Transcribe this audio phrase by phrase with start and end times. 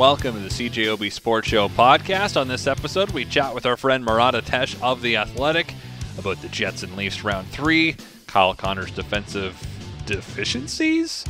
[0.00, 2.40] Welcome to the CJOB Sports Show podcast.
[2.40, 5.74] On this episode, we chat with our friend Murat Atesh of The Athletic
[6.16, 7.96] about the Jets and Leafs round three,
[8.26, 9.62] Kyle Connor's defensive
[10.06, 11.26] deficiencies,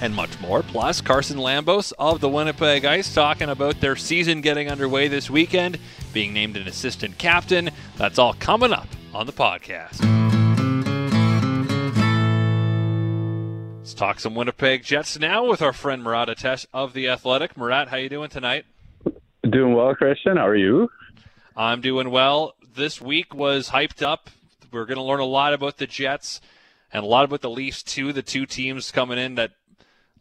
[0.00, 0.62] and much more.
[0.62, 5.78] Plus, Carson Lambos of the Winnipeg Ice talking about their season getting underway this weekend,
[6.14, 7.70] being named an assistant captain.
[7.98, 10.23] That's all coming up on the podcast.
[13.94, 17.56] Let's talk some Winnipeg Jets now with our friend Murat Atesh of the Athletic.
[17.56, 18.64] Murat, how you doing tonight?
[19.48, 20.36] Doing well, Christian.
[20.36, 20.90] How are you?
[21.56, 22.56] I'm doing well.
[22.74, 24.30] This week was hyped up.
[24.72, 26.40] We're going to learn a lot about the Jets
[26.92, 28.12] and a lot about the Leafs too.
[28.12, 29.52] The two teams coming in that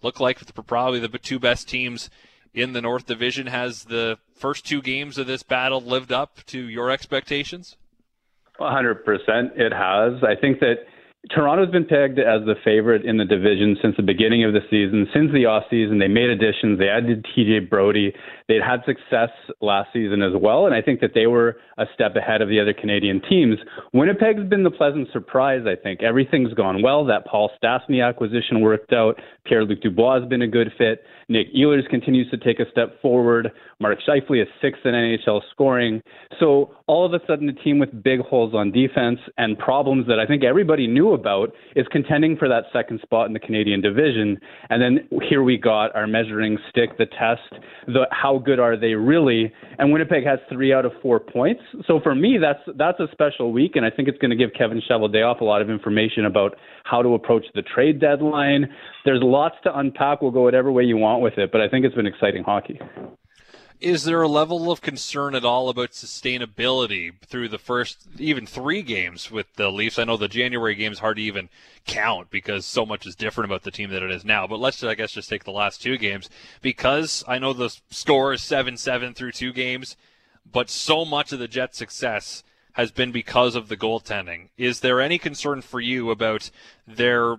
[0.03, 2.11] look like probably the two best teams
[2.53, 3.47] in the North Division.
[3.47, 7.75] Has the first two games of this battle lived up to your expectations?
[8.59, 8.99] 100%.
[9.59, 10.23] It has.
[10.23, 10.85] I think that
[11.31, 15.07] Toronto's been pegged as the favorite in the division since the beginning of the season.
[15.13, 16.79] Since the offseason, they made additions.
[16.79, 18.13] They added TJ Brodie.
[18.47, 19.29] They'd had success
[19.61, 22.59] last season as well, and I think that they were a step ahead of the
[22.59, 23.57] other Canadian teams.
[23.93, 26.03] Winnipeg's been the pleasant surprise, I think.
[26.03, 27.05] Everything's gone well.
[27.05, 29.19] That Paul Stastny acquisition worked out.
[29.45, 31.03] Pierre Luc Dubois has been a good fit.
[31.29, 33.51] Nick Ehlers continues to take a step forward.
[33.79, 36.01] Mark Scheifele is sixth in NHL scoring.
[36.39, 40.19] So all of a sudden, a team with big holes on defense and problems that
[40.19, 44.37] I think everybody knew about is contending for that second spot in the Canadian division.
[44.69, 48.93] And then here we got our measuring stick, the test, the how good are they
[48.93, 49.51] really?
[49.77, 51.61] And Winnipeg has three out of four points.
[51.87, 54.51] So for me, that's that's a special week, and I think it's going to give
[54.57, 58.67] Kevin Cheveldayoff a lot of information about how to approach the trade deadline.
[59.05, 60.21] There's lots to unpack.
[60.21, 62.79] We'll go whatever way you want with it, but I think it's been exciting hockey.
[63.83, 68.81] Is there a level of concern at all about sustainability through the first even three
[68.81, 69.99] games with the Leafs?
[69.99, 71.49] I know the January game is hard to even
[71.85, 74.47] count because so much is different about the team than it is now.
[74.47, 76.29] But let's, I guess, just take the last two games
[76.61, 79.97] because I know the score is 7 7 through two games,
[80.49, 82.41] but so much of the Jets' success
[82.73, 84.47] has been because of the goaltending.
[84.57, 86.51] Is there any concern for you about
[86.87, 87.35] their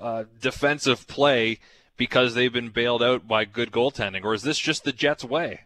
[0.00, 1.60] uh, defensive play
[1.96, 5.60] because they've been bailed out by good goaltending, or is this just the Jets' way?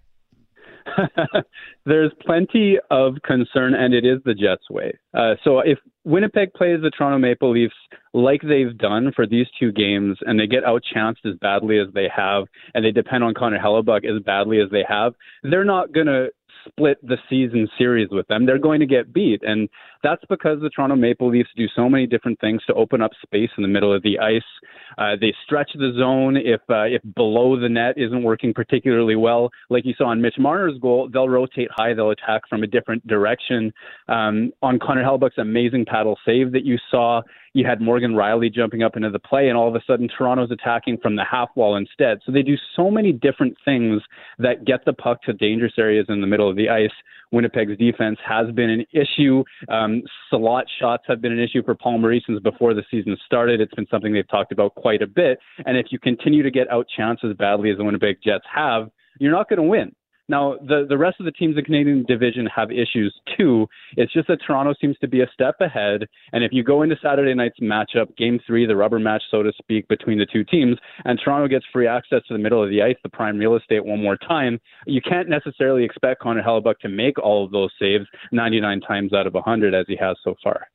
[1.86, 4.98] There's plenty of concern, and it is the Jets' way.
[5.14, 7.74] Uh, so if Winnipeg plays the Toronto Maple Leafs
[8.12, 12.08] like they've done for these two games, and they get outchanced as badly as they
[12.14, 16.06] have, and they depend on Connor Hellebuyck as badly as they have, they're not going
[16.06, 16.28] to
[16.68, 18.46] split the season series with them.
[18.46, 19.42] They're going to get beat.
[19.42, 19.68] And
[20.02, 23.50] that's because the Toronto Maple Leafs do so many different things to open up space
[23.56, 24.42] in the middle of the ice.
[24.98, 29.50] Uh, they stretch the zone if uh, if below the net isn't working particularly well,
[29.68, 31.08] like you saw on Mitch Marner's goal.
[31.12, 33.72] They'll rotate high, they'll attack from a different direction.
[34.08, 37.22] Um, on Connor Hellebuyck's amazing paddle save that you saw,
[37.52, 40.50] you had Morgan Rielly jumping up into the play, and all of a sudden Toronto's
[40.50, 42.18] attacking from the half wall instead.
[42.24, 44.02] So they do so many different things
[44.38, 46.90] that get the puck to dangerous areas in the middle of the ice.
[47.32, 49.44] Winnipeg's defense has been an issue.
[49.68, 53.60] Um, Um, slot shots have been an issue for Maurice since before the season started.
[53.60, 55.38] It's been something they've talked about quite a bit.
[55.66, 59.32] And if you continue to get out chances badly as the Winnipeg Jets have, you're
[59.32, 59.94] not going to win.
[60.30, 63.66] Now, the, the rest of the teams in the Canadian division have issues too.
[63.96, 66.06] It's just that Toronto seems to be a step ahead.
[66.32, 69.52] And if you go into Saturday night's matchup, game three, the rubber match, so to
[69.58, 72.80] speak, between the two teams, and Toronto gets free access to the middle of the
[72.80, 76.88] ice, the prime real estate, one more time, you can't necessarily expect Connor Hellebuyck to
[76.88, 80.68] make all of those saves 99 times out of 100 as he has so far.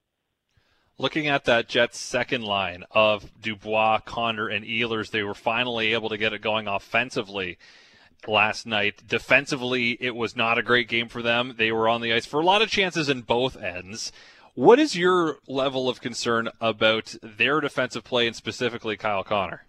[0.97, 6.09] Looking at that Jets second line of Dubois, Connor, and Ehlers, they were finally able
[6.09, 7.57] to get it going offensively
[8.27, 9.03] last night.
[9.07, 11.55] Defensively, it was not a great game for them.
[11.57, 14.11] They were on the ice for a lot of chances in both ends.
[14.53, 19.65] What is your level of concern about their defensive play and specifically Kyle Connor?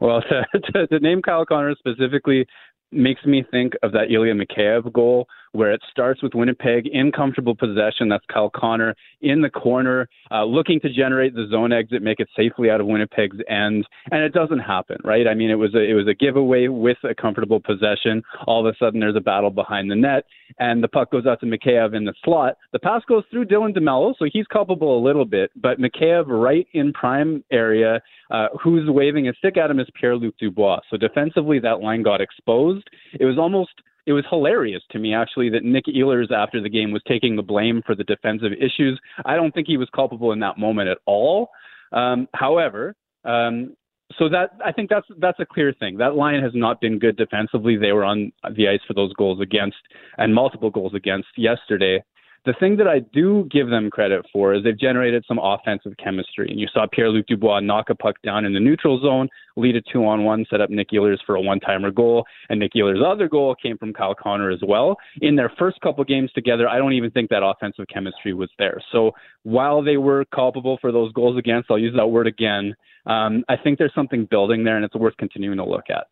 [0.00, 0.22] Well,
[0.74, 2.46] to, name Kyle Connor specifically
[2.92, 7.54] makes me think of that Ilya Mikheyev goal where it starts with Winnipeg in comfortable
[7.54, 8.08] possession.
[8.08, 12.28] That's Kyle Connor in the corner, uh, looking to generate the zone exit, make it
[12.36, 15.26] safely out of Winnipeg's end, and it doesn't happen, right?
[15.26, 18.22] I mean, it was a, it was a giveaway with a comfortable possession.
[18.46, 20.24] All of a sudden, there's a battle behind the net,
[20.58, 22.54] and the puck goes out to Mikheyev in the slot.
[22.72, 26.66] The pass goes through Dylan DeMelo, so he's culpable a little bit, but Mikheyev right
[26.72, 28.00] in prime area,
[28.30, 30.80] uh, who's waving a stick at him is Pierre Luc Dubois.
[30.90, 32.88] So defensively, that line got exposed.
[33.18, 33.72] It was almost
[34.06, 37.42] it was hilarious to me actually that Nick Ehlers after the game was taking the
[37.42, 38.98] blame for the defensive issues.
[39.24, 41.50] I don't think he was culpable in that moment at all.
[41.92, 42.94] Um, however,
[43.24, 43.76] um,
[44.18, 45.96] so that I think that's that's a clear thing.
[45.98, 47.76] That line has not been good defensively.
[47.76, 49.76] They were on the ice for those goals against
[50.18, 52.02] and multiple goals against yesterday.
[52.46, 56.48] The thing that I do give them credit for is they've generated some offensive chemistry.
[56.50, 59.76] And you saw Pierre Luc Dubois knock a puck down in the neutral zone, lead
[59.76, 62.24] a two on one, set up Nick Ehlers for a one timer goal.
[62.48, 64.96] And Nick Ehlers' other goal came from Kyle Connor as well.
[65.20, 68.80] In their first couple games together, I don't even think that offensive chemistry was there.
[68.90, 72.74] So while they were culpable for those goals against, I'll use that word again,
[73.06, 76.06] um, I think there's something building there and it's worth continuing to look at.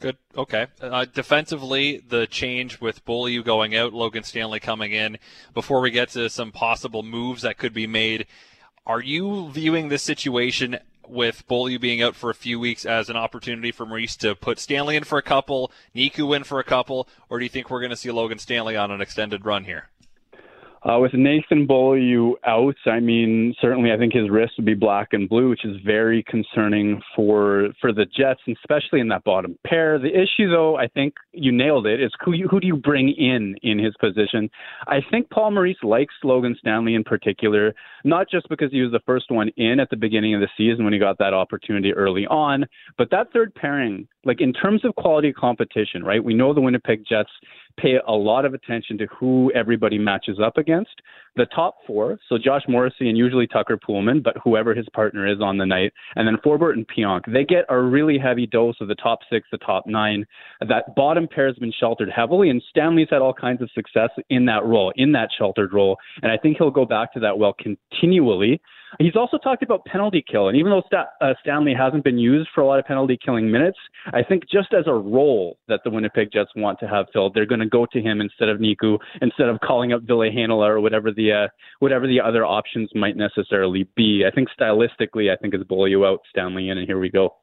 [0.00, 0.16] Good.
[0.36, 0.68] Okay.
[0.80, 5.18] Uh, defensively, the change with Beaulieu going out, Logan Stanley coming in.
[5.54, 8.26] Before we get to some possible moves that could be made,
[8.86, 10.78] are you viewing this situation
[11.08, 14.60] with Beaulieu being out for a few weeks as an opportunity for Maurice to put
[14.60, 17.80] Stanley in for a couple, Niku in for a couple, or do you think we're
[17.80, 19.88] going to see Logan Stanley on an extended run here?
[20.82, 25.08] Uh, with Nathan Beaulieu out, I mean, certainly I think his wrist would be black
[25.12, 29.58] and blue, which is very concerning for for the Jets, and especially in that bottom
[29.66, 29.98] pair.
[29.98, 33.08] The issue, though, I think you nailed it, is who you, who do you bring
[33.08, 34.48] in in his position?
[34.86, 39.00] I think Paul Maurice likes Logan Stanley in particular, not just because he was the
[39.04, 42.26] first one in at the beginning of the season when he got that opportunity early
[42.26, 42.66] on,
[42.96, 46.22] but that third pairing, like in terms of quality competition, right?
[46.22, 47.30] We know the Winnipeg Jets
[47.80, 51.00] pay a lot of attention to who everybody matches up against.
[51.38, 55.40] The top four, so Josh Morrissey and usually Tucker Poolman, but whoever his partner is
[55.40, 58.88] on the night, and then Forbort and Pionk, they get a really heavy dose of
[58.88, 60.26] the top six, the top nine.
[60.68, 64.46] That bottom pair has been sheltered heavily, and Stanley's had all kinds of success in
[64.46, 67.54] that role, in that sheltered role, and I think he'll go back to that well
[67.54, 68.60] continually.
[68.98, 72.48] He's also talked about penalty kill, and even though St- uh, Stanley hasn't been used
[72.54, 75.90] for a lot of penalty killing minutes, I think just as a role that the
[75.90, 78.98] Winnipeg Jets want to have filled, they're going to go to him instead of Niku,
[79.20, 81.48] instead of calling up Ville Heinola or whatever the uh,
[81.78, 84.24] whatever the other options might necessarily be.
[84.26, 87.36] I think stylistically, I think it's Beaulieu out, Stanley in, and here we go.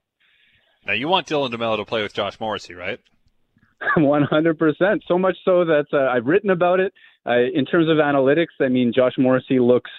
[0.85, 2.99] Now you want Dylan DeMelo to play with Josh Morrissey, right?
[3.97, 4.99] 100%.
[5.07, 6.93] So much so that uh, I've written about it.
[7.25, 9.91] Uh, in terms of analytics, I mean, Josh Morrissey looks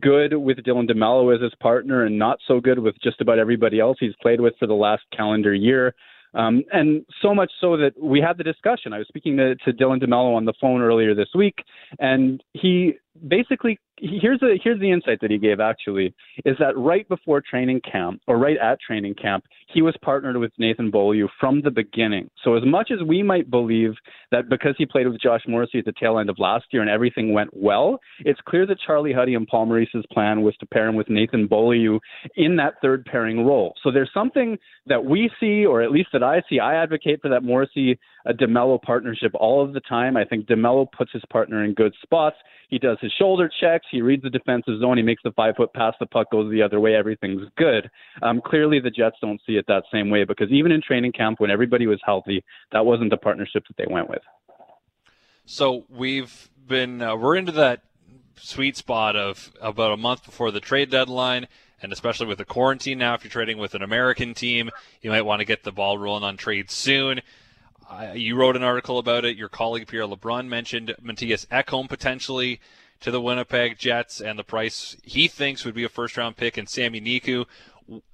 [0.00, 3.80] good with Dylan DeMelo as his partner and not so good with just about everybody
[3.80, 5.94] else he's played with for the last calendar year.
[6.34, 8.92] Um, and so much so that we had the discussion.
[8.92, 11.64] I was speaking to, to Dylan DeMelo on the phone earlier this week,
[11.98, 12.94] and he
[13.26, 16.14] basically here's the here's the insight that he gave actually
[16.44, 20.50] is that right before training camp or right at training camp he was partnered with
[20.58, 22.30] Nathan Beaulieu from the beginning.
[22.42, 23.92] So as much as we might believe
[24.30, 26.90] that because he played with Josh Morrissey at the tail end of last year and
[26.90, 30.88] everything went well, it's clear that Charlie Huddy and Paul Maurice's plan was to pair
[30.88, 31.98] him with Nathan Beaulieu
[32.36, 33.74] in that third pairing role.
[33.82, 36.58] So there's something that we see, or at least that I see.
[36.60, 40.16] I advocate for that Morrissey a DeMelo partnership all of the time.
[40.16, 42.36] I think DeMelo puts his partner in good spots.
[42.68, 43.86] He does his shoulder checks.
[43.90, 44.96] He reads the defensive zone.
[44.96, 45.94] He makes the five foot pass.
[46.00, 46.94] The puck goes the other way.
[46.94, 47.90] Everything's good.
[48.22, 51.40] Um, clearly, the Jets don't see it that same way because even in training camp,
[51.40, 54.22] when everybody was healthy, that wasn't the partnership that they went with.
[55.46, 57.82] So we've been uh, we're into that
[58.36, 61.48] sweet spot of about a month before the trade deadline.
[61.80, 64.70] And especially with the quarantine now, if you're trading with an American team,
[65.00, 67.20] you might want to get the ball rolling on trades soon.
[67.88, 69.36] Uh, you wrote an article about it.
[69.36, 72.60] Your colleague Pierre LeBrun mentioned Mattias Ekholm potentially
[73.00, 76.56] to the Winnipeg Jets and the price he thinks would be a first round pick
[76.56, 77.46] and Sami Niku.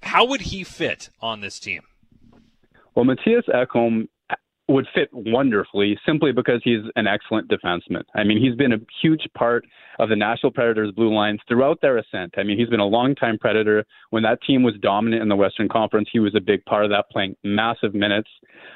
[0.03, 1.81] How would he fit on this team?
[2.93, 4.07] Well, Mattias Ekholm
[4.67, 8.03] would fit wonderfully simply because he's an excellent defenseman.
[8.15, 9.65] I mean, he's been a huge part
[9.99, 12.33] of the Nashville Predators blue lines throughout their ascent.
[12.37, 13.85] I mean, he's been a long-time Predator.
[14.09, 16.91] When that team was dominant in the Western Conference, he was a big part of
[16.91, 18.29] that, playing massive minutes.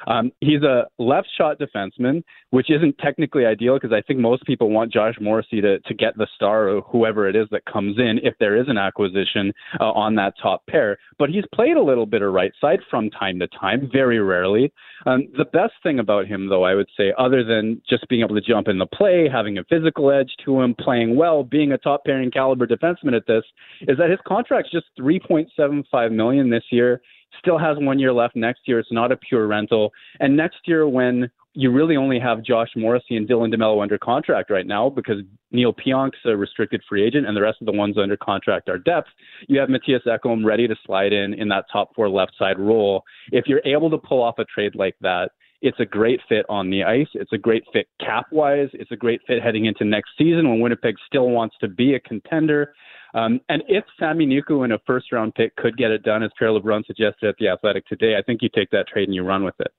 [0.07, 4.69] Um, he's a left shot defenseman, which isn't technically ideal because I think most people
[4.69, 8.19] want Josh Morrissey to, to get the star or whoever it is that comes in
[8.23, 10.97] if there is an acquisition uh, on that top pair.
[11.17, 14.71] But he's played a little bit of right side from time to time, very rarely.
[15.05, 18.35] Um, the best thing about him, though, I would say, other than just being able
[18.35, 21.77] to jump in the play, having a physical edge to him, playing well, being a
[21.77, 23.43] top pairing caliber defenseman at this,
[23.81, 27.01] is that his contract's just 3.75 million this year.
[27.39, 28.79] Still has one year left next year.
[28.79, 29.91] It's not a pure rental.
[30.19, 34.51] And next year, when you really only have Josh Morrissey and Dylan DeMelo under contract
[34.51, 35.17] right now because
[35.51, 38.77] Neal Pionk's a restricted free agent and the rest of the ones under contract are
[38.77, 39.09] depth.
[39.47, 43.03] You have Mattias Ekholm ready to slide in in that top four left side role.
[43.31, 46.69] If you're able to pull off a trade like that, it's a great fit on
[46.69, 47.07] the ice.
[47.13, 48.69] It's a great fit cap wise.
[48.73, 51.99] It's a great fit heading into next season when Winnipeg still wants to be a
[51.99, 52.73] contender.
[53.13, 56.31] Um, and if Sami Niku in a first round pick could get it done, as
[56.37, 59.23] Pierre LeBrun suggested at the Athletic today, I think you take that trade and you
[59.23, 59.73] run with it.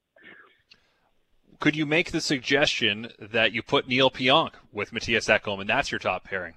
[1.60, 5.90] Could you make the suggestion that you put Neal Pionk with Mattias Ekholm and that's
[5.90, 6.54] your top pairing?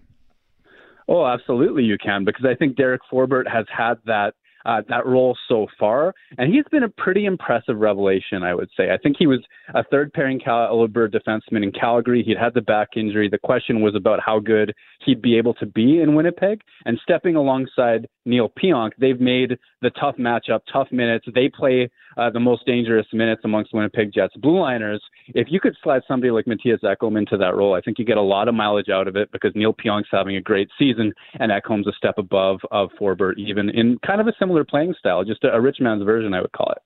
[1.07, 5.37] Oh, absolutely, you can because I think Derek Forbort has had that uh, that role
[5.47, 8.91] so far, and he's been a pretty impressive revelation, I would say.
[8.91, 9.39] I think he was
[9.73, 12.23] a third pairing caliber defenseman in Calgary.
[12.23, 13.29] He'd had the back injury.
[13.29, 14.73] The question was about how good
[15.05, 19.89] he'd be able to be in Winnipeg, and stepping alongside Neal Pionk, they've made the
[19.91, 21.25] tough matchup, tough minutes.
[21.33, 25.01] They play uh, the most dangerous minutes amongst Winnipeg Jets blue liners.
[25.27, 28.17] If you could slide somebody like Mattias Ekholm into that role, I think you get
[28.17, 31.51] a lot of mileage out of it because Neal Pionk's having a great season and
[31.51, 35.43] Ekholm's a step above of Forbort, even in kind of a similar playing style, just
[35.43, 36.81] a, a rich man's version, I would call it.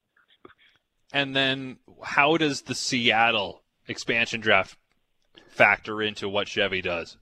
[1.14, 4.78] And then, how does the Seattle expansion draft
[5.48, 7.18] factor into what Chevy does?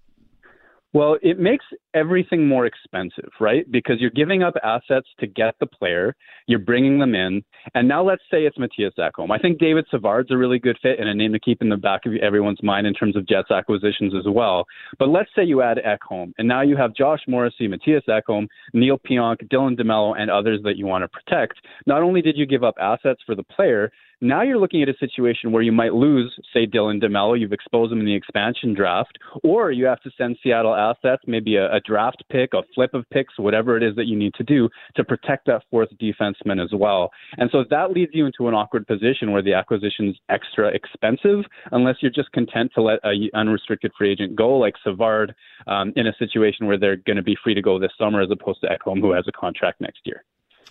[0.95, 3.69] Well, it makes everything more expensive, right?
[3.69, 6.15] Because you're giving up assets to get the player,
[6.47, 9.29] you're bringing them in, and now let's say it's Mattias Ekholm.
[9.29, 11.75] I think David Savard's a really good fit and a name to keep in the
[11.75, 14.63] back of everyone's mind in terms of Jets acquisitions as well.
[14.97, 18.97] But let's say you add Ekholm, and now you have Josh Morrissey, Mattias Ekholm, Neal
[18.97, 21.55] Pionk, Dylan DeMelo, and others that you want to protect.
[21.85, 23.91] Not only did you give up assets for the player,
[24.22, 27.39] now you're looking at a situation where you might lose, say, Dylan DeMelo.
[27.39, 31.55] You've exposed him in the expansion draft, or you have to send Seattle assets, maybe
[31.57, 34.43] a, a draft pick, a flip of picks, whatever it is that you need to
[34.43, 37.12] do to protect that fourth defenseman as well.
[37.38, 41.45] And so that leads you into an awkward position where the acquisition is extra expensive,
[41.72, 45.34] unless you're just content to let an unrestricted free agent go, like Savard,
[45.67, 48.29] um, in a situation where they're going to be free to go this summer, as
[48.31, 50.24] opposed to Ekholm, who has a contract next year.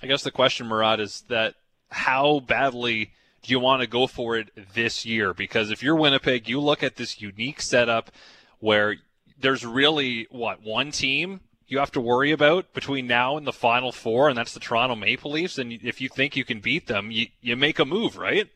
[0.03, 1.55] I guess the question, Murat, is that
[1.91, 3.13] how badly
[3.45, 5.35] do you want to go for it this year?
[5.35, 8.11] Because if you're Winnipeg, you look at this unique setup
[8.59, 8.97] where
[9.39, 13.93] there's really what one team you have to worry about between now and the final
[13.93, 15.59] four, and that's the Toronto Maple Leafs.
[15.59, 18.49] And if you think you can beat them, you, you make a move, right?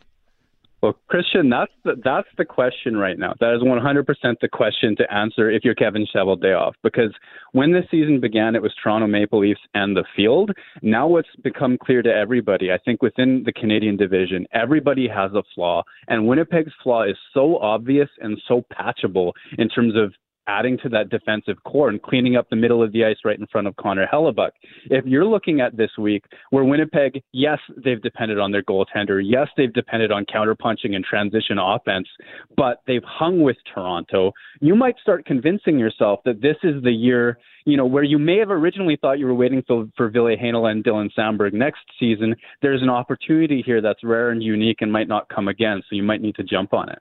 [0.81, 3.35] Well, Christian, that's the, that's the question right now.
[3.41, 6.75] That is 100% the question to answer if you're Kevin Cheveldayoff.
[6.85, 7.13] Because
[7.51, 10.53] when the season began, it was Toronto Maple Leafs and the field.
[10.81, 15.43] Now, what's become clear to everybody, I think within the Canadian division, everybody has a
[15.53, 15.83] flaw.
[16.07, 20.15] And Winnipeg's flaw is so obvious and so patchable in terms of
[20.49, 23.47] adding to that defensive core and cleaning up the middle of the ice right in
[23.47, 24.51] front of Connor Hellebuyck.
[24.87, 29.49] If you're looking at this week where Winnipeg, yes, they've depended on their goaltender, yes,
[29.57, 32.09] they've depended on counterpunching and transition offense,
[32.57, 37.39] but they've hung with Toronto, you might start convincing yourself that this is the year,
[37.67, 40.71] you know, where you may have originally thought you were waiting for, for Ville Heinola
[40.71, 42.35] and Dylan Samberg next season.
[42.63, 46.03] There's an opportunity here that's rare and unique and might not come again, so you
[46.03, 46.99] might need to jump on it.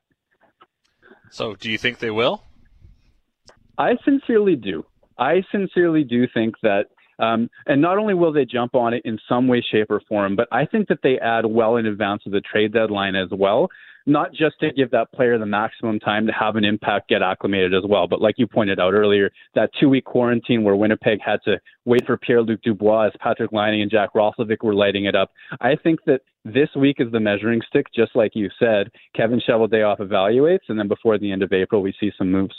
[1.29, 2.43] So, do you think they will?
[3.77, 4.85] I sincerely do.
[5.17, 6.85] I sincerely do think that,
[7.19, 10.35] um, and not only will they jump on it in some way, shape, or form,
[10.35, 13.69] but I think that they add well in advance of the trade deadline as well.
[14.09, 17.73] Not just to give that player the maximum time to have an impact, get acclimated
[17.75, 21.59] as well, but like you pointed out earlier, that two-week quarantine where Winnipeg had to
[21.83, 25.31] wait for Pierre-Luc Dubois as Patrik Laine and Jack Roslovic were lighting it up.
[25.59, 28.91] I think that this week is the measuring stick, just like you said.
[29.13, 32.55] Kevin Cheveldayoff evaluates, and then before the end of April, we see some moves.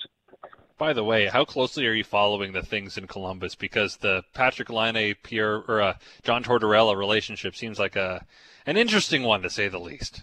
[0.78, 3.56] By the way, how closely are you following the things in Columbus?
[3.56, 8.25] Because the Patrik Laine, Pierre, or uh, John Tortorella relationship seems like a
[8.64, 10.23] an interesting one to say the least.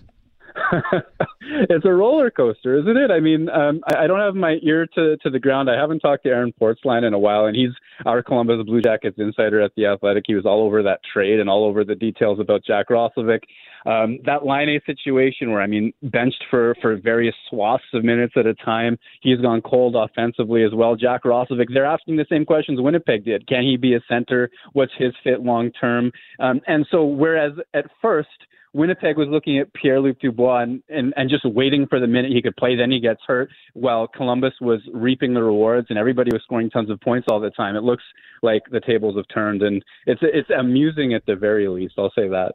[1.69, 3.11] it's a roller coaster, isn't it?
[3.11, 5.69] I mean, um, I, I don't have my ear to, to the ground.
[5.69, 7.71] I haven't talked to Aaron Portzline in a while, and he's
[8.05, 10.23] our Columbus Blue Jackets insider at the Athletic.
[10.27, 13.41] He was all over that trade and all over the details about Jack Roslovic.
[13.85, 18.47] Um, that A situation where I mean benched for for various swaths of minutes at
[18.47, 18.97] a time.
[19.21, 20.95] He's gone cold offensively as well.
[20.95, 23.47] Jack Roslovic, they're asking the same questions Winnipeg did.
[23.47, 24.49] Can he be a center?
[24.73, 26.11] What's his fit long term?
[26.39, 28.29] Um, and so whereas at first
[28.75, 32.33] Winnipeg was looking at Pierre Luc Dubois and, and, and just waiting for the minute
[32.33, 36.29] he could play, then he gets hurt, while Columbus was reaping the rewards and everybody
[36.33, 37.77] was scoring tons of points all the time.
[37.77, 38.03] It looks
[38.43, 41.93] like the tables have turned, and it's it's amusing at the very least.
[41.97, 42.51] I'll say that.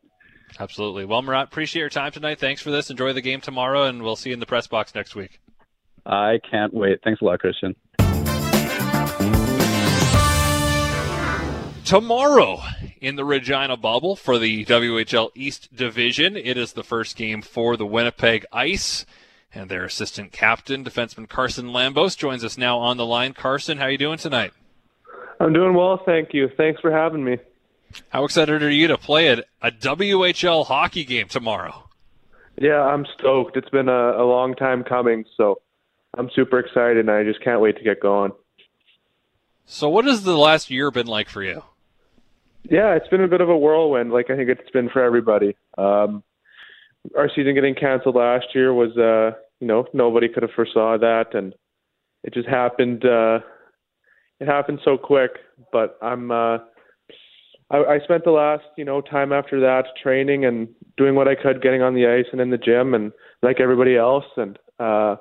[0.58, 1.06] Absolutely.
[1.06, 2.38] Well, Murat, appreciate your time tonight.
[2.38, 2.90] Thanks for this.
[2.90, 5.40] Enjoy the game tomorrow, and we'll see you in the press box next week.
[6.04, 7.00] I can't wait.
[7.02, 7.74] Thanks a lot, Christian.
[11.90, 12.60] Tomorrow
[13.00, 17.76] in the Regina bubble for the WHL East Division, it is the first game for
[17.76, 19.04] the Winnipeg Ice.
[19.52, 23.32] And their assistant captain, defenseman Carson Lambos, joins us now on the line.
[23.32, 24.52] Carson, how are you doing tonight?
[25.40, 26.48] I'm doing well, thank you.
[26.56, 27.38] Thanks for having me.
[28.10, 31.88] How excited are you to play a, a WHL hockey game tomorrow?
[32.56, 33.56] Yeah, I'm stoked.
[33.56, 35.60] It's been a, a long time coming, so
[36.16, 38.30] I'm super excited, and I just can't wait to get going.
[39.64, 41.64] So, what has the last year been like for you?
[42.64, 45.56] Yeah, it's been a bit of a whirlwind, like I think it's been for everybody.
[45.78, 46.22] Um,
[47.16, 51.34] our season getting canceled last year was, uh, you know, nobody could have foresaw that,
[51.34, 51.54] and
[52.22, 53.04] it just happened.
[53.04, 53.40] Uh,
[54.38, 55.32] it happened so quick.
[55.72, 56.58] But I'm uh,
[57.70, 61.34] I, I spent the last you know time after that training and doing what I
[61.34, 63.12] could, getting on the ice and in the gym, and
[63.42, 65.16] like everybody else, and uh,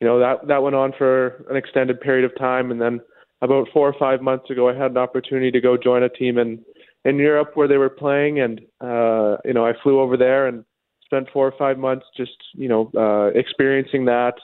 [0.00, 3.00] you know that that went on for an extended period of time, and then
[3.42, 6.38] about four or five months ago, I had an opportunity to go join a team
[6.38, 6.60] in
[7.04, 10.64] in Europe where they were playing, and uh, you know I flew over there and
[11.04, 14.34] spent four or five months just you know uh, experiencing that,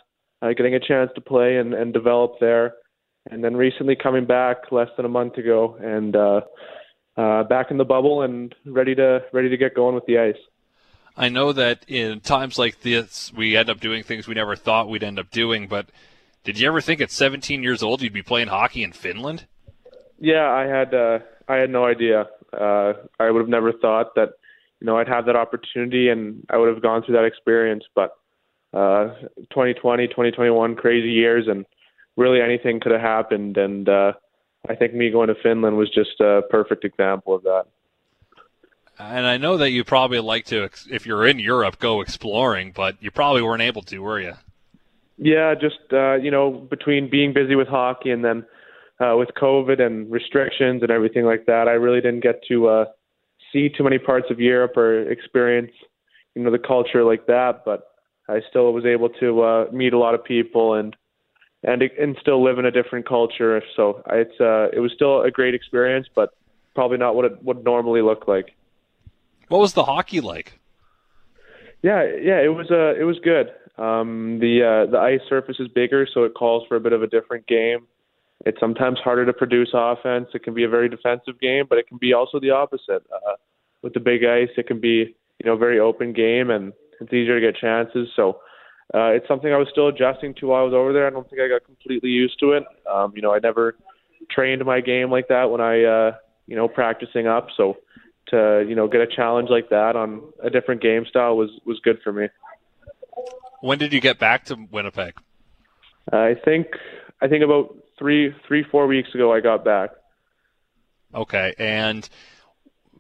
[0.42, 2.74] uh, getting a chance to play and, and develop there,
[3.30, 6.40] and then recently coming back less than a month ago and uh,
[7.16, 10.36] uh, back in the bubble and ready to ready to get going with the ice.
[11.16, 14.90] I know that in times like this, we end up doing things we never thought
[14.90, 15.66] we'd end up doing.
[15.66, 15.86] But
[16.44, 19.46] did you ever think at 17 years old you'd be playing hockey in Finland?
[20.18, 22.26] Yeah, I had uh, I had no idea.
[22.52, 24.30] Uh, I would have never thought that
[24.80, 27.84] you know I'd have that opportunity and I would have gone through that experience.
[27.94, 28.16] But
[28.72, 29.14] uh,
[29.50, 31.64] 2020, 2021, crazy years, and
[32.16, 33.56] really anything could have happened.
[33.56, 34.12] And uh,
[34.68, 37.64] I think me going to Finland was just a perfect example of that.
[38.98, 42.96] And I know that you probably like to, if you're in Europe, go exploring, but
[43.00, 44.32] you probably weren't able to, were you?
[45.18, 48.44] Yeah, just uh, you know, between being busy with hockey and then
[49.00, 52.84] uh, with COVID and restrictions and everything like that, I really didn't get to uh,
[53.52, 55.72] see too many parts of Europe or experience,
[56.34, 57.62] you know, the culture like that.
[57.64, 57.88] But
[58.28, 60.96] I still was able to uh, meet a lot of people and
[61.62, 63.62] and and still live in a different culture.
[63.74, 66.30] So it's uh, it was still a great experience, but
[66.74, 68.54] probably not what it would normally look like.
[69.48, 70.58] What was the hockey like?
[71.82, 73.48] Yeah, yeah, it was uh, it was good.
[73.78, 77.02] Um, the uh, the ice surface is bigger, so it calls for a bit of
[77.02, 77.86] a different game.
[78.44, 80.28] It's sometimes harder to produce offense.
[80.34, 83.02] It can be a very defensive game, but it can be also the opposite.
[83.12, 83.34] Uh,
[83.82, 87.12] with the big ice, it can be you know a very open game, and it's
[87.12, 88.08] easier to get chances.
[88.14, 88.40] So
[88.94, 91.06] uh, it's something I was still adjusting to while I was over there.
[91.06, 92.64] I don't think I got completely used to it.
[92.90, 93.76] Um, you know, I never
[94.30, 96.12] trained my game like that when I uh,
[96.46, 97.48] you know practicing up.
[97.56, 97.78] So
[98.28, 101.80] to you know get a challenge like that on a different game style was was
[101.82, 102.28] good for me.
[103.60, 105.14] When did you get back to Winnipeg?
[106.12, 106.66] I think
[107.20, 109.90] I think about three three four weeks ago I got back.
[111.14, 112.08] Okay, and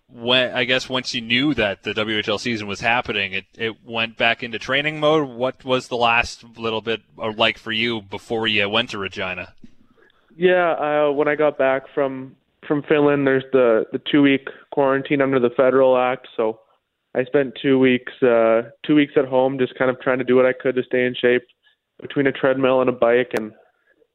[0.08, 4.16] when I guess once you knew that the WHL season was happening, it it went
[4.16, 5.28] back into training mode.
[5.28, 9.54] What was the last little bit like for you before you went to Regina?
[10.36, 15.20] Yeah, uh, when I got back from from Finland, there's the the two week quarantine
[15.20, 16.28] under the federal act.
[16.36, 16.60] So
[17.14, 20.36] I spent two weeks uh, two weeks at home, just kind of trying to do
[20.36, 21.42] what I could to stay in shape
[22.00, 23.52] between a treadmill and a bike and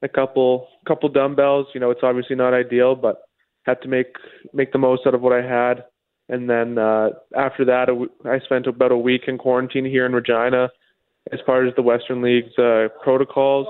[0.02, 1.68] a couple couple dumbbells.
[1.74, 3.22] You know, it's obviously not ideal, but
[3.64, 4.16] had to make
[4.54, 5.86] make the most out of what I had.
[6.30, 7.88] And then uh, after that,
[8.26, 10.70] I spent about a week in quarantine here in Regina,
[11.32, 13.68] as far as the Western League's uh, protocols.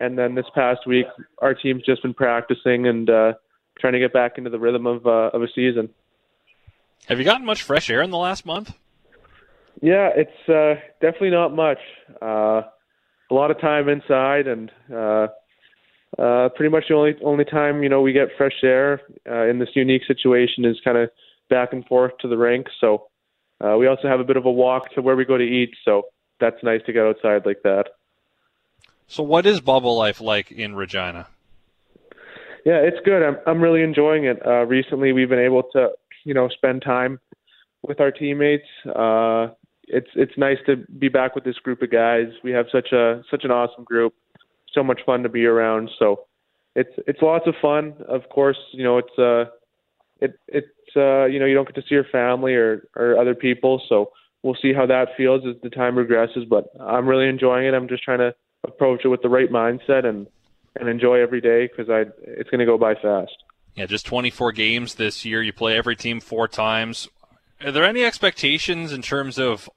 [0.00, 1.06] And then this past week,
[1.38, 3.32] our team's just been practicing and uh,
[3.80, 5.88] trying to get back into the rhythm of uh, of a season.
[7.06, 8.72] Have you gotten much fresh air in the last month?
[9.80, 11.78] Yeah, it's uh, definitely not much.
[12.20, 12.62] Uh,
[13.30, 15.28] a lot of time inside, and uh,
[16.16, 19.58] uh, pretty much the only only time you know we get fresh air uh, in
[19.58, 21.10] this unique situation is kind of
[21.50, 22.66] back and forth to the rink.
[22.80, 23.08] So
[23.60, 25.70] uh, we also have a bit of a walk to where we go to eat.
[25.84, 26.02] So
[26.40, 27.86] that's nice to get outside like that.
[29.06, 31.28] So what is bubble life like in Regina?
[32.64, 33.22] Yeah, it's good.
[33.22, 34.44] I'm I'm really enjoying it.
[34.44, 35.90] Uh, recently, we've been able to
[36.24, 37.20] you know spend time
[37.82, 38.66] with our teammates.
[38.86, 39.48] Uh,
[39.84, 42.26] it's it's nice to be back with this group of guys.
[42.44, 44.14] We have such a such an awesome group
[44.74, 45.90] so much fun to be around.
[45.98, 46.26] So
[46.74, 47.94] it's it's lots of fun.
[48.08, 49.50] Of course, you know it's uh
[50.20, 53.34] it it's uh you know you don't get to see your family or or other
[53.34, 53.82] people.
[53.88, 56.44] So we'll see how that feels as the time progresses.
[56.48, 57.74] But I'm really enjoying it.
[57.74, 60.26] I'm just trying to approach it with the right mindset and
[60.78, 63.36] and enjoy every day because I it's going to go by fast.
[63.74, 65.42] Yeah, just 24 games this year.
[65.42, 67.08] You play every team four times.
[67.64, 69.68] Are there any expectations in terms of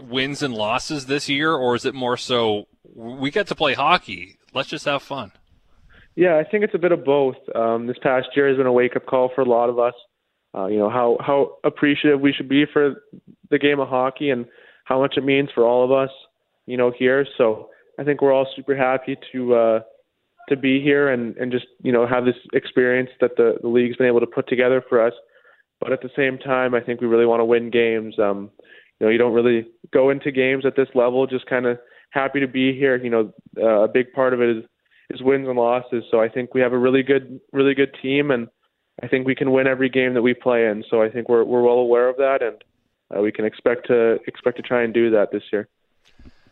[0.00, 4.38] wins and losses this year, or is it more so we get to play hockey?
[4.54, 5.32] Let's just have fun.
[6.16, 7.36] Yeah, I think it's a bit of both.
[7.54, 9.94] Um, this past year has been a wake up call for a lot of us.
[10.54, 13.02] Uh, you know how how appreciative we should be for
[13.50, 14.46] the game of hockey and
[14.84, 16.10] how much it means for all of us.
[16.66, 19.80] You know here, so I think we're all super happy to uh,
[20.48, 23.96] to be here and and just you know have this experience that the the league's
[23.96, 25.12] been able to put together for us.
[25.80, 28.18] But at the same time, I think we really want to win games.
[28.18, 28.50] Um,
[28.98, 31.78] you know, you don't really go into games at this level just kind of
[32.10, 32.96] happy to be here.
[32.96, 34.64] You know, uh, a big part of it is
[35.10, 36.04] is wins and losses.
[36.10, 38.48] So I think we have a really good really good team, and
[39.02, 40.84] I think we can win every game that we play in.
[40.90, 42.62] So I think we're we're well aware of that, and
[43.16, 45.68] uh, we can expect to expect to try and do that this year.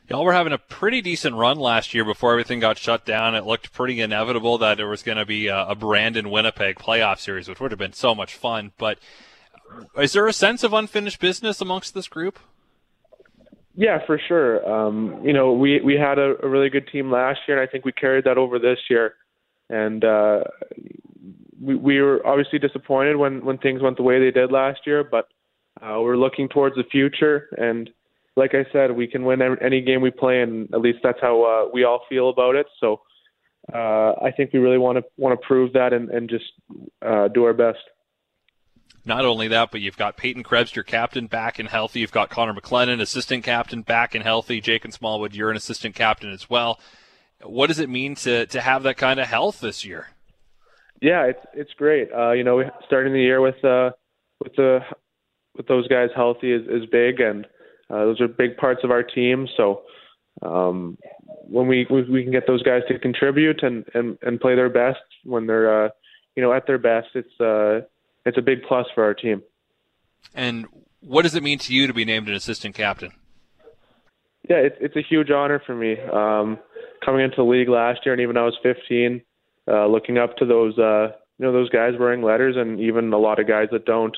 [0.09, 3.35] Y'all were having a pretty decent run last year before everything got shut down.
[3.35, 7.19] It looked pretty inevitable that there was going to be a, a Brandon Winnipeg playoff
[7.19, 8.73] series, which would have been so much fun.
[8.79, 8.99] But
[9.99, 12.39] is there a sense of unfinished business amongst this group?
[13.81, 14.69] Yeah, for sure.
[14.69, 17.71] Um, you know, we we had a, a really good team last year, and I
[17.71, 19.15] think we carried that over this year.
[19.71, 20.41] And uh,
[21.63, 25.05] we, we were obviously disappointed when when things went the way they did last year,
[25.05, 25.29] but
[25.81, 27.51] uh, we're looking towards the future.
[27.57, 27.89] And
[28.35, 31.45] like I said, we can win any game we play, and at least that's how
[31.45, 32.67] uh, we all feel about it.
[32.81, 33.03] So
[33.73, 36.47] uh, I think we really want to want to prove that and, and just
[37.07, 37.79] uh, do our best.
[39.05, 42.01] Not only that, but you've got Peyton Krebs, your captain, back and healthy.
[42.01, 44.61] You've got Connor McLennan, assistant captain, back and healthy.
[44.61, 46.79] Jakin Smallwood, you're an assistant captain as well.
[47.43, 50.09] What does it mean to to have that kind of health this year?
[51.01, 52.09] Yeah, it's it's great.
[52.13, 53.91] Uh, you know, starting the year with uh,
[54.43, 54.81] with the
[55.57, 57.45] with those guys healthy is, is big, and
[57.91, 59.47] uh, those are big parts of our team.
[59.57, 59.83] So
[60.43, 64.71] um, when we we can get those guys to contribute and and and play their
[64.71, 65.89] best when they're uh,
[66.37, 67.87] you know at their best, it's uh,
[68.29, 69.43] it's a big plus for our team.
[70.35, 70.67] And
[71.01, 73.13] what does it mean to you to be named an assistant captain?
[74.49, 75.97] Yeah, it's it's a huge honor for me.
[76.01, 76.59] Um,
[77.05, 79.21] coming into the league last year, and even I was 15,
[79.69, 83.19] uh, looking up to those uh, you know those guys wearing letters, and even a
[83.19, 84.17] lot of guys that don't.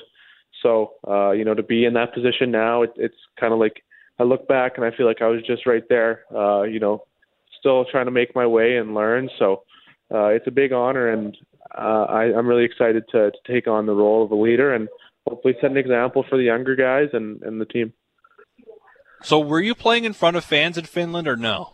[0.61, 3.83] So uh, you know to be in that position now, it, it's kind of like
[4.19, 6.23] I look back and I feel like I was just right there.
[6.33, 7.03] Uh, you know,
[7.59, 9.29] still trying to make my way and learn.
[9.37, 9.63] So
[10.13, 11.37] uh, it's a big honor, and
[11.77, 14.87] uh, I, I'm really excited to, to take on the role of a leader and
[15.27, 17.93] hopefully set an example for the younger guys and, and the team.
[19.23, 21.71] So, were you playing in front of fans in Finland or no?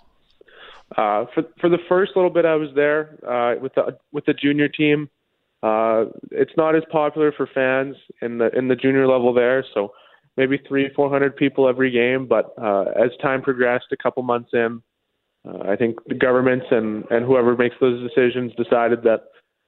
[0.95, 4.33] Uh, for for the first little bit I was there uh, with the with the
[4.33, 5.09] junior team.
[5.63, 9.91] Uh, it's not as popular for fans in the in the junior level there, so
[10.37, 12.25] maybe three four hundred people every game.
[12.25, 14.81] But uh, as time progressed, a couple months in,
[15.45, 19.23] uh, I think the governments and and whoever makes those decisions decided that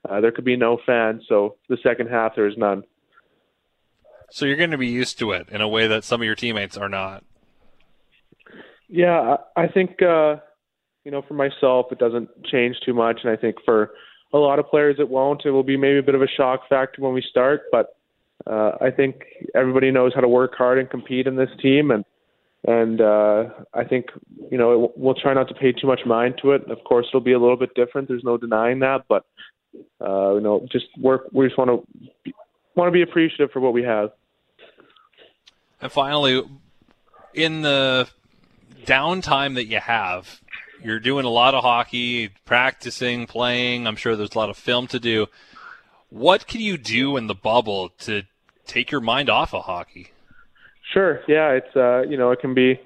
[0.07, 1.23] uh, there could be no fans.
[1.27, 2.83] So the second half there is none.
[4.31, 6.35] So you're going to be used to it in a way that some of your
[6.35, 7.23] teammates are not.
[8.87, 10.37] Yeah, I think uh,
[11.03, 13.91] you know, for myself, it doesn't change too much, and I think for
[14.33, 15.43] a lot of players, it won't.
[15.45, 17.95] It will be maybe a bit of a shock factor when we start, but
[18.45, 19.23] uh, I think
[19.55, 22.05] everybody knows how to work hard and compete in this team, and
[22.67, 24.07] and uh, I think
[24.51, 26.69] you know it, we'll try not to pay too much mind to it.
[26.69, 28.07] Of course, it'll be a little bit different.
[28.07, 29.25] There's no denying that, but
[30.01, 31.27] uh, you know, just work.
[31.31, 32.33] We just want to
[32.75, 34.11] want to be appreciative for what we have.
[35.81, 36.43] And finally,
[37.33, 38.09] in the
[38.85, 40.41] downtime that you have,
[40.83, 43.87] you're doing a lot of hockey, practicing, playing.
[43.87, 45.27] I'm sure there's a lot of film to do.
[46.09, 48.23] What can you do in the bubble to
[48.65, 50.11] take your mind off of hockey?
[50.93, 51.21] Sure.
[51.27, 52.79] Yeah, it's uh, you know it can be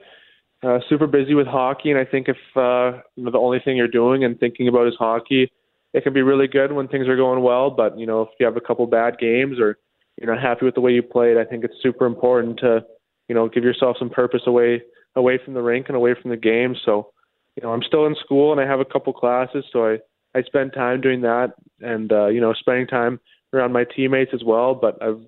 [0.61, 3.77] uh, super busy with hockey, and I think if uh, you know, the only thing
[3.77, 5.51] you're doing and thinking about is hockey,
[5.93, 7.69] it can be really good when things are going well.
[7.69, 9.77] But you know if you have a couple bad games or
[10.17, 12.85] you're not happy with the way you played, I think it's super important to
[13.27, 14.81] you know give yourself some purpose away
[15.15, 16.75] away from the rink and away from the game.
[16.85, 17.11] So
[17.55, 19.97] you know, I'm still in school and I have a couple classes, so I
[20.35, 23.19] I spend time doing that and uh, you know, spending time
[23.53, 24.73] around my teammates as well.
[24.73, 25.21] But I've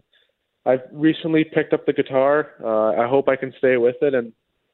[0.66, 2.52] I've recently picked up the guitar.
[2.64, 4.34] Uh, I hope I can stay with it and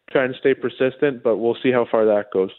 [0.09, 2.51] try and stay persistent, but we'll see how far that goes.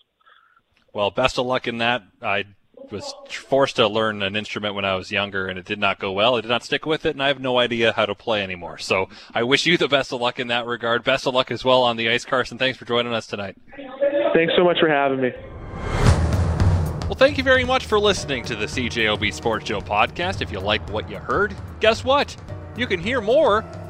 [0.92, 2.02] Well, best of luck in that.
[2.20, 2.44] I
[2.90, 6.12] was forced to learn an instrument when I was younger, and it did not go
[6.12, 6.36] well.
[6.36, 8.78] I did not stick with it, and I have no idea how to play anymore.
[8.78, 11.04] So I wish you the best of luck in that regard.
[11.04, 12.58] Best of luck as well on the ice, Carson.
[12.58, 13.56] Thanks for joining us tonight.
[14.34, 15.30] Thanks so much for having me.
[17.04, 20.40] Well, thank you very much for listening to the CJOB Sports Show podcast.
[20.40, 22.34] If you like what you heard, guess what?
[22.76, 23.64] You can hear more